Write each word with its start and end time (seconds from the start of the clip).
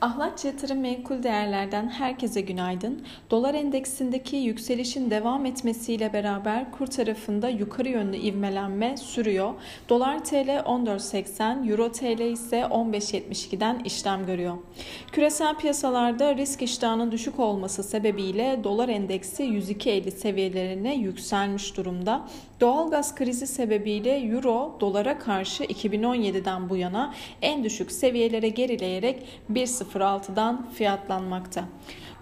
Ahlatçı 0.00 0.46
Yatırım 0.46 0.80
Menkul 0.80 1.22
Değerler'den 1.22 1.88
herkese 1.88 2.40
günaydın. 2.40 3.02
Dolar 3.30 3.54
endeksindeki 3.54 4.36
yükselişin 4.36 5.10
devam 5.10 5.46
etmesiyle 5.46 6.12
beraber 6.12 6.72
kur 6.72 6.86
tarafında 6.86 7.48
yukarı 7.48 7.88
yönlü 7.88 8.16
ivmelenme 8.16 8.96
sürüyor. 8.96 9.54
Dolar 9.88 10.24
TL 10.24 10.48
14.80, 10.48 11.70
Euro 11.70 11.92
TL 11.92 12.20
ise 12.20 12.60
15.72'den 12.60 13.78
işlem 13.84 14.26
görüyor. 14.26 14.56
Küresel 15.12 15.54
piyasalarda 15.54 16.36
risk 16.36 16.62
iştahının 16.62 17.12
düşük 17.12 17.38
olması 17.38 17.82
sebebiyle 17.82 18.60
dolar 18.64 18.88
endeksi 18.88 19.42
102.50 19.42 20.10
seviyelerine 20.10 20.94
yükselmiş 20.94 21.76
durumda. 21.76 22.28
Doğalgaz 22.60 23.14
krizi 23.14 23.46
sebebiyle 23.46 24.18
Euro 24.18 24.76
dolara 24.80 25.18
karşı 25.18 25.64
2017'den 25.64 26.68
bu 26.68 26.76
yana 26.76 27.14
en 27.42 27.64
düşük 27.64 27.92
seviyelere 27.92 28.48
gerileyerek 28.48 29.22
1.06'dan 29.94 30.66
fiyatlanmakta. 30.74 31.64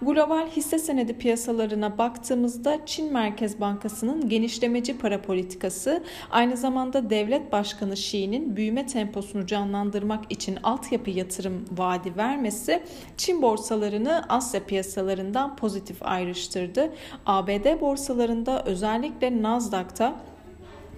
Global 0.01 0.47
hisse 0.47 0.79
senedi 0.79 1.17
piyasalarına 1.17 1.97
baktığımızda 1.97 2.79
Çin 2.85 3.13
Merkez 3.13 3.59
Bankası'nın 3.59 4.29
genişlemeci 4.29 4.97
para 4.97 5.21
politikası 5.21 6.03
aynı 6.31 6.57
zamanda 6.57 7.09
devlet 7.09 7.51
başkanı 7.51 7.93
Xi'nin 7.93 8.55
büyüme 8.55 8.85
temposunu 8.85 9.45
canlandırmak 9.45 10.31
için 10.31 10.57
altyapı 10.63 11.09
yatırım 11.09 11.65
vaadi 11.71 12.17
vermesi 12.17 12.83
Çin 13.17 13.41
borsalarını 13.41 14.25
Asya 14.29 14.65
piyasalarından 14.65 15.55
pozitif 15.55 15.97
ayrıştırdı. 16.01 16.93
ABD 17.25 17.81
borsalarında 17.81 18.63
özellikle 18.65 19.41
Nasdaq'ta 19.41 20.15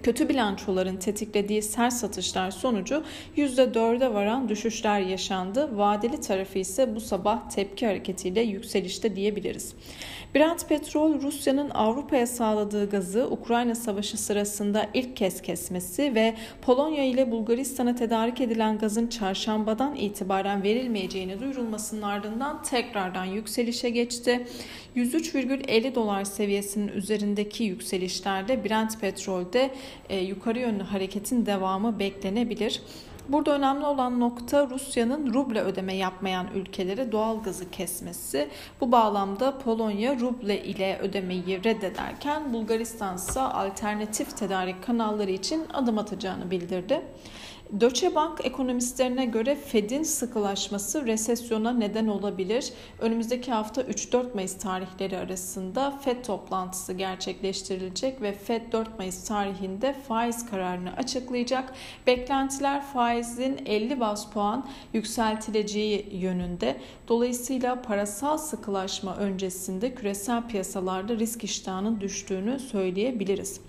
Kötü 0.02 0.28
bilançoların 0.28 0.96
tetiklediği 0.96 1.62
sert 1.62 1.92
satışlar 1.92 2.50
sonucu 2.50 3.02
%4'e 3.36 4.14
varan 4.14 4.48
düşüşler 4.48 5.00
yaşandı. 5.00 5.78
Vadeli 5.78 6.20
tarafı 6.20 6.58
ise 6.58 6.94
bu 6.96 7.00
sabah 7.00 7.50
tepki 7.50 7.86
hareketiyle 7.86 8.40
yükselişte 8.40 9.16
diyebiliriz. 9.16 9.74
Brent 10.34 10.68
petrol 10.68 11.20
Rusya'nın 11.22 11.70
Avrupa'ya 11.70 12.26
sağladığı 12.26 12.90
gazı 12.90 13.28
Ukrayna 13.30 13.74
Savaşı 13.74 14.18
sırasında 14.18 14.86
ilk 14.94 15.16
kez 15.16 15.42
kesmesi 15.42 16.14
ve 16.14 16.34
Polonya 16.62 17.04
ile 17.04 17.30
Bulgaristan'a 17.30 17.94
tedarik 17.94 18.40
edilen 18.40 18.78
gazın 18.78 19.06
çarşambadan 19.06 19.94
itibaren 19.94 20.62
verilmeyeceğini 20.62 21.40
duyurulmasının 21.40 22.02
ardından 22.02 22.62
tekrardan 22.62 23.24
yükselişe 23.24 23.90
geçti. 23.90 24.46
103,50 24.96 25.94
dolar 25.94 26.24
seviyesinin 26.24 26.88
üzerindeki 26.88 27.64
yükselişlerle 27.64 28.64
Brent 28.64 29.00
petrolde 29.00 29.70
e, 30.08 30.16
yukarı 30.16 30.58
yönlü 30.58 30.82
hareketin 30.82 31.46
devamı 31.46 31.98
beklenebilir. 31.98 32.82
Burada 33.28 33.54
önemli 33.54 33.86
olan 33.86 34.20
nokta 34.20 34.70
Rusya'nın 34.70 35.34
ruble 35.34 35.60
ödeme 35.60 35.94
yapmayan 35.94 36.46
ülkelere 36.54 37.12
doğal 37.12 37.42
gazı 37.42 37.70
kesmesi. 37.70 38.48
Bu 38.80 38.92
bağlamda 38.92 39.58
Polonya 39.58 40.20
ruble 40.20 40.64
ile 40.64 40.98
ödemeyi 40.98 41.64
reddederken 41.64 42.52
Bulgaristan 42.52 43.16
ise 43.16 43.40
alternatif 43.40 44.36
tedarik 44.36 44.84
kanalları 44.84 45.30
için 45.30 45.66
adım 45.72 45.98
atacağını 45.98 46.50
bildirdi. 46.50 47.02
Deutsche 47.72 48.14
Bank 48.14 48.44
ekonomistlerine 48.44 49.26
göre 49.26 49.54
Fed'in 49.54 50.02
sıkılaşması 50.02 51.06
resesyona 51.06 51.72
neden 51.72 52.06
olabilir. 52.06 52.72
Önümüzdeki 52.98 53.52
hafta 53.52 53.82
3-4 53.82 54.34
Mayıs 54.34 54.58
tarihleri 54.58 55.18
arasında 55.18 55.90
Fed 55.90 56.24
toplantısı 56.24 56.92
gerçekleştirilecek 56.92 58.22
ve 58.22 58.32
Fed 58.32 58.72
4 58.72 58.98
Mayıs 58.98 59.24
tarihinde 59.24 59.92
faiz 59.92 60.50
kararını 60.50 60.92
açıklayacak. 60.96 61.72
Beklentiler 62.06 62.82
faizin 63.18 63.60
50 63.66 64.00
bas 64.00 64.30
puan 64.30 64.68
yükseltileceği 64.92 66.06
yönünde. 66.12 66.76
Dolayısıyla 67.08 67.82
parasal 67.82 68.38
sıkılaşma 68.38 69.16
öncesinde 69.16 69.94
küresel 69.94 70.48
piyasalarda 70.48 71.16
risk 71.16 71.44
iştahının 71.44 72.00
düştüğünü 72.00 72.58
söyleyebiliriz. 72.58 73.60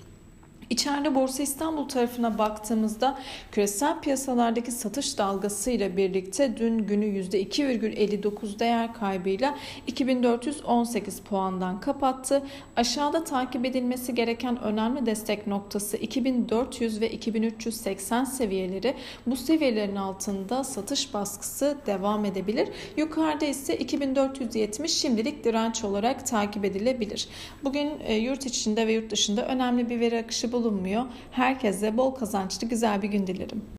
İçeride 0.69 1.15
Borsa 1.15 1.43
İstanbul 1.43 1.89
tarafına 1.89 2.37
baktığımızda 2.37 3.19
küresel 3.51 3.99
piyasalardaki 3.99 4.71
satış 4.71 5.17
dalgası 5.17 5.71
ile 5.71 5.97
birlikte 5.97 6.57
dün 6.57 6.77
günü 6.77 7.05
%2,59 7.05 8.59
değer 8.59 8.93
kaybıyla 8.93 9.57
2418 9.87 11.19
puandan 11.19 11.79
kapattı. 11.79 12.43
Aşağıda 12.75 13.23
takip 13.23 13.65
edilmesi 13.65 14.15
gereken 14.15 14.63
önemli 14.63 15.05
destek 15.05 15.47
noktası 15.47 15.97
2400 15.97 17.01
ve 17.01 17.11
2380 17.11 18.23
seviyeleri. 18.23 18.95
Bu 19.25 19.35
seviyelerin 19.35 19.95
altında 19.95 20.63
satış 20.63 21.13
baskısı 21.13 21.77
devam 21.85 22.25
edebilir. 22.25 22.69
Yukarıda 22.97 23.45
ise 23.45 23.77
2470 23.77 24.91
şimdilik 24.91 25.43
direnç 25.43 25.83
olarak 25.83 26.27
takip 26.27 26.65
edilebilir. 26.65 27.27
Bugün 27.63 27.91
e, 28.03 28.15
yurt 28.15 28.45
içinde 28.45 28.87
ve 28.87 28.93
yurt 28.93 29.11
dışında 29.11 29.47
önemli 29.47 29.89
bir 29.89 29.99
veri 29.99 30.19
akışı 30.19 30.58
bulunmuyor. 30.59 31.05
Herkese 31.31 31.97
bol 31.97 32.11
kazançlı 32.11 32.67
güzel 32.67 33.01
bir 33.01 33.07
gün 33.07 33.27
dilerim. 33.27 33.61